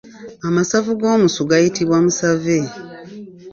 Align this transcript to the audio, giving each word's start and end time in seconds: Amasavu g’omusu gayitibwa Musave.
Amasavu 0.47 0.91
g’omusu 0.99 1.41
gayitibwa 1.49 1.97
Musave. 2.05 2.57